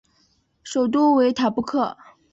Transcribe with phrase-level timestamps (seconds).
[0.63, 1.95] 首府为塔布克。